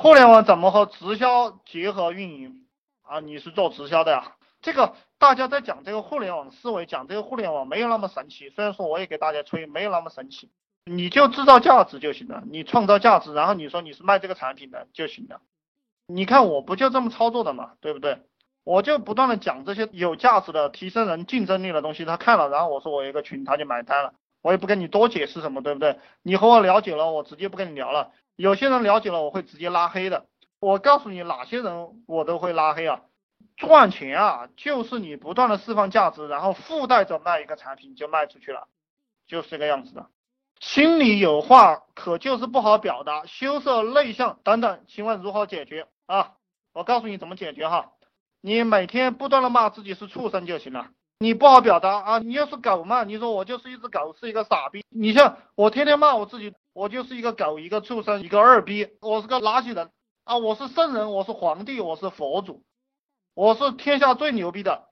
[0.00, 2.64] 互联网怎么和直销结合运营
[3.02, 3.20] 啊？
[3.20, 4.32] 你是做直销的呀？
[4.62, 8.48] 这个大家在讲这个互联网思维，讲这个互联网没有那么神奇。
[8.48, 10.48] 虽然说我也给大家吹，没有那么神奇，
[10.86, 15.42] 你就制造价值就行了，你创造价值，然后你说你是卖这个产品的就行了。
[16.06, 18.22] 你看我不就这么操作的嘛，对不对？
[18.64, 24.14] 我就不断的讲这些有价值的、提升人竞争力的东西，他看了，然后我说我有一个群，他就买单了。
[24.40, 25.98] 我也不跟你多解释什么，对不对？
[26.22, 28.12] 你和我了解了，我直接不跟你聊了。
[28.40, 30.24] 有些人了解了，我会直接拉黑的。
[30.60, 33.02] 我告诉你哪些人我都会拉黑啊！
[33.58, 38.66] 赚钱啊，就是你不断的释放价值，然后附带着卖一个产品就卖出去了，
[39.26, 40.06] 就是这个样子的。
[40.58, 46.32] 心里有话可就是不好表达，羞涩、内向等等，请问如何解决啊？
[46.72, 47.92] 我告诉你怎么解决哈，
[48.40, 50.86] 你每天不断的骂自己是畜生就行了。
[51.18, 54.82] 你不好表达啊，你要是狗嘛，你说我就是一只狗，是一个傻逼。
[54.88, 59.90] 你像我天天骂我自己，我就是一个狗，一个畜生，一个二逼，我是个垃圾人
[60.24, 60.36] 啊！
[60.38, 62.62] 我是圣人，我是皇帝，我是佛祖，
[63.34, 64.88] 我是天下最牛逼的。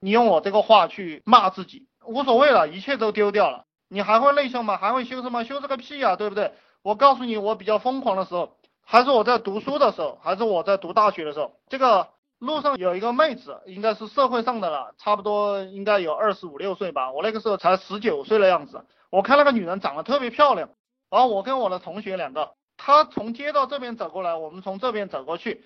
[0.00, 3.64] 你用我这个话去骂自己，无所谓了，一切都丢掉了。
[3.88, 4.76] 你还会内向吗？
[4.76, 5.44] 还会羞涩吗？
[5.44, 6.52] 羞涩个屁呀，对不对？
[6.82, 12.08] 我告诉你，我比较疯狂的时候，还是我在读书的时候，还是我在读大学的时候，这个。
[12.42, 17.12] 路上有一个妹子，应该是社会上的了，差不多应该有二十五六岁吧。
[17.12, 18.84] 我那个时候才十九岁的样子。
[19.10, 20.68] 我看那个女人长得特别漂亮，
[21.12, 25.62] 然后我跟我的同学两个，他从街道这边走过来，我们从这边走过去，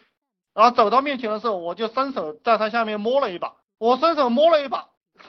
[0.52, 4.88] 然后走到面前的时候，我就伸手在他下面摸了一把，我伸手摸了一把，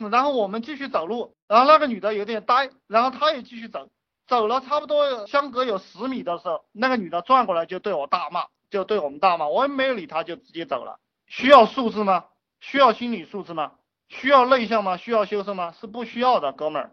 [0.09, 3.89] 然后我们继续走路，然后那个女的有点呆，然后她也继续走，
[4.25, 10.97] 走了差不多相隔有十米的时候，那个女的转过来就对我大骂，就对我们大骂，我也没有理她，就直接走了。
[11.27, 12.25] 需要素质吗？
[12.59, 13.73] 需要心理素质吗？
[14.09, 14.97] 需要内向吗？
[14.97, 15.73] 需要修身吗？
[15.79, 16.91] 是不需要的，哥们儿。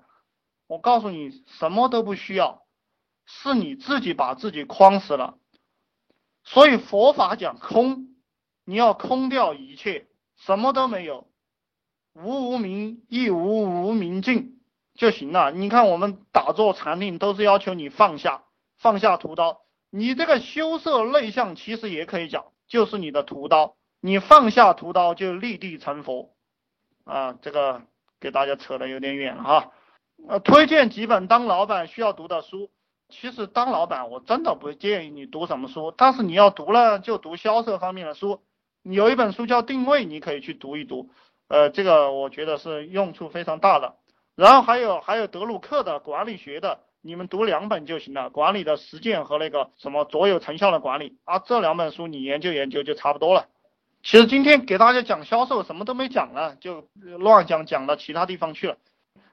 [0.67, 2.64] 我告诉你，什么都不需要，
[3.27, 5.39] 是你自己把自己框死了。
[6.43, 8.15] 所以佛法讲空，
[8.65, 11.27] 你要空掉一切，什么都没有，
[12.13, 14.61] 无无明亦无无明尽
[14.95, 15.53] 就行了。
[15.53, 18.45] 你看我们打坐禅定都是要求你放下，
[18.77, 19.63] 放下屠刀。
[19.91, 23.77] 你这个羞涩内向，其实也可以讲，就是你的屠刀。
[24.01, 26.35] 你放下屠刀就立地成佛
[27.05, 27.33] 啊！
[27.41, 27.87] 这个
[28.21, 29.73] 给大家扯的有点远哈。
[30.29, 32.71] 呃，推荐几本当老板需要读的书。
[33.09, 38.41] 其实当老板我真的不建议你读什么书，但是你要读了就读销售方面的书。
[38.83, 41.11] 你有一本书叫定位，你可以去读一读。
[41.49, 43.97] 呃，这个我觉得是用处非常大的。
[44.35, 48.31] 然后还有还有德鲁克的管理学的，你们读两本就行了。
[48.31, 53.47] 管理的实践和那个什么卓有成效的管理啊，这两本书你研究研究就差不多了。
[54.03, 58.77] 其实今天给大家讲销售，什么都没讲了，就乱讲，讲到其他地方去了。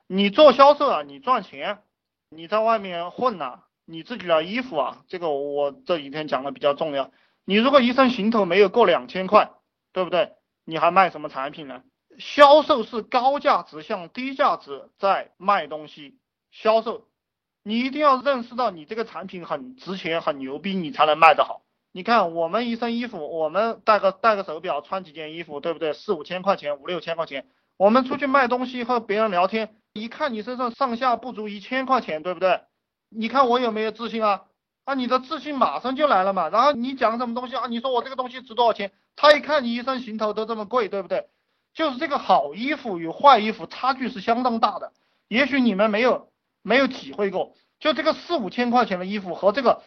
[0.07, 1.79] 你做销售啊，你赚钱，
[2.33, 7.11] 你在外面混呐，你自己的衣服啊，这个我这几天讲的比较重要。
[7.43, 9.51] 你如果一身行头没有过两千块，
[9.91, 10.31] 对不对？
[10.63, 11.83] 你还卖什么产品呢？
[12.17, 16.19] 销售是高价值向低价值在卖东西，
[16.51, 17.09] 销售，
[17.63, 21.63] 你一定要认识到你这个产品很值钱、很牛逼，你才能卖得好。
[21.91, 25.91] 你看，我们一身衣服，我们戴个戴个手表，穿几件衣服，对不对？
[25.91, 27.45] 四五千块钱，五六千块钱。
[27.75, 32.61] 我们出去卖东西和别人聊天，一看你身上上下不足一千块钱，对不对？
[33.09, 34.43] 你看我有没有自信啊？
[34.85, 36.49] 啊，你的自信马上就来了嘛。
[36.49, 37.67] 然后你讲什么东西啊？
[37.67, 38.91] 你说我这个东西值多少钱？
[39.15, 41.27] 他一看你一身行头都这么贵，对不对？
[41.73, 44.93] 就是这个好衣服与坏衣服差距是相当大的。
[45.27, 46.31] 也许你们没有
[46.61, 49.81] 没有体会过，就这个四五千块钱的衣服和这个。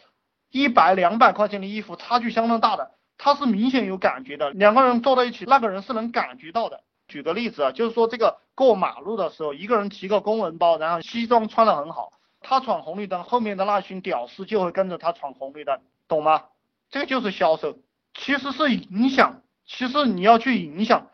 [0.51, 4.51] 一百两百块钱的衣服差距相当大的，他是明显有感觉的。
[4.51, 6.81] 两个人坐在一起，那个人是能感觉到的。
[7.07, 12.11] 举个例子啊，就是说这个过马路的时候，一个人提个公文包，然后西装穿的很好，
[12.41, 16.45] 他闯红绿灯，后面的那群屌丝就会跟着他闯红绿灯，懂吗？
[16.89, 17.77] 这个就是销售，
[18.13, 21.09] 其实是影响，其实你要去影响。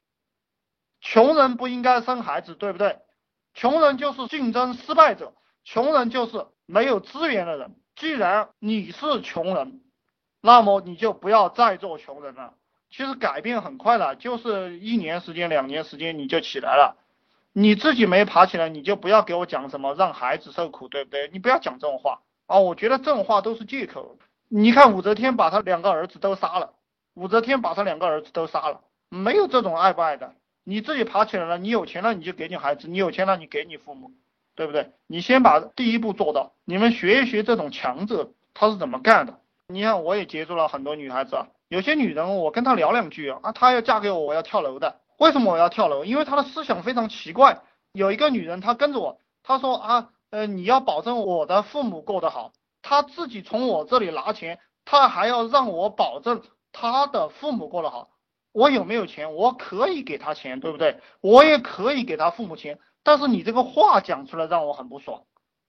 [1.00, 3.00] 穷人不应该生孩子，对不对？
[3.54, 7.76] 穷人就是竞争失败者，穷人就是没有资源的人。
[7.96, 9.82] 既然你是穷人，
[10.42, 12.54] 那么你就不要再做穷人了。
[12.92, 16.98] 其实改变很快的，就是一年时间、两年时间你就起来了。
[17.54, 21.30] 你自己没爬起来，你就不要给我讲什么让孩子受苦，对不对？
[21.34, 22.60] 你不要讲这种话啊！
[22.60, 24.18] 我觉得这种话都是借口。
[24.48, 26.74] 你看武则天把他两个儿子都杀了，
[27.14, 30.36] 武则天把他两个儿子都杀了，没有这种爱不爱的。
[30.64, 34.12] 你自己爬起来了，你有钱了你就给你孩子，你有钱了你给你父母。
[34.54, 34.92] 对不对？
[35.08, 36.52] 你先把第一步做到。
[36.66, 39.40] 你们学一学这种强者他是怎么干的。
[39.68, 45.00] 你看，我也接触了很多女孩子啊，有些女人我跟她聊两句啊，她要嫁给我，我要跳楼的。
[45.18, 46.04] 为什么我要跳楼？
[46.04, 47.62] 因为她的思想非常奇怪。
[47.94, 52.52] 有一个女人，她跟着我，她说啊，呃，你要保证我的父母过得好，
[52.82, 56.42] 她自己从我这里拿钱，她还要让我保证
[56.74, 58.10] 她的父母过得好。
[58.52, 59.34] 我有没有钱？
[59.34, 61.00] 我可以给她钱，对不对？
[61.22, 62.80] 我也可以给她父母钱。
[63.02, 65.22] 但是你这个话讲出来让我很不爽，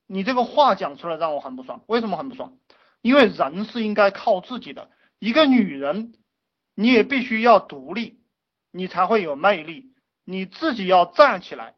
[0.09, 1.81] 你这个话讲出来让我很不爽。
[1.87, 2.55] 为什么很不爽？
[3.03, 4.89] 因为人是应该靠自己的。
[5.23, 6.15] 一个女人，
[6.75, 8.19] 你也必须要独立，
[8.73, 9.93] 你才会有魅力。
[10.25, 11.77] 你自己要站起来，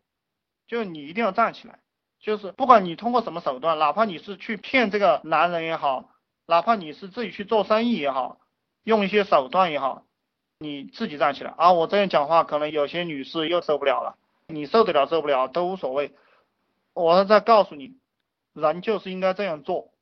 [0.67, 1.81] 就你一定要站起来。
[2.21, 6.09] 就是不管你通过什么手段，哪怕你是去骗这个男人也好，
[6.47, 8.41] 哪怕你是自己去做生意也好，
[8.83, 10.07] 用一些手段也好，
[10.59, 11.75] 你自己站起来啊！
[11.75, 14.17] 我这样讲话，可能有些女士又受不了了。
[14.47, 16.15] 你受得了受不了都无所谓。
[16.95, 17.99] 我是在告诉你，
[18.55, 19.93] 人就是应该这样做。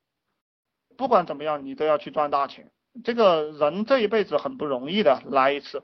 [0.96, 2.70] 不管怎么样，你都要去赚大钱。
[3.04, 5.82] 这个人这一辈子很不容易的，来一次，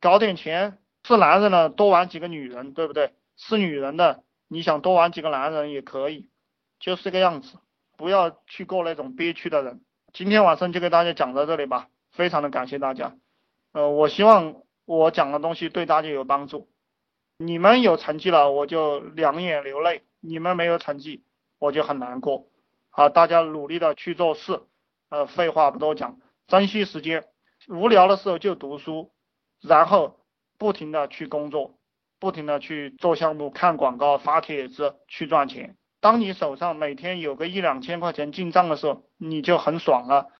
[0.00, 0.78] 搞点钱。
[1.02, 3.14] 是男人呢，多玩几个女人，对不对？
[3.36, 4.22] 是女人的。
[4.48, 6.28] 你想多玩几个男人也可以，
[6.78, 7.56] 就是这个样子，
[7.96, 9.80] 不要去过那种憋屈的人。
[10.12, 13.16] 今天晚上就给大家讲到这里吧，非常的感谢大家。
[13.72, 16.68] 呃，我希望我讲的东西对大家有帮助。
[17.38, 21.24] 你们有成绩了，我就两眼流泪；你们没有成绩，
[21.58, 22.46] 我就很难过。
[22.90, 24.60] 好，大家努力的去做事。
[25.08, 26.18] 呃，废话不多讲，
[26.50, 27.24] 珍惜时间，
[27.68, 29.12] 无聊的时候就读书，
[29.62, 30.16] 然后
[30.58, 31.78] 不停的去工作。
[32.18, 35.78] 不停的去做项目、看广告、发帖子去赚钱。
[36.00, 40.28] 当你手上每天有个一两千块钱进账的时候，你就很爽了。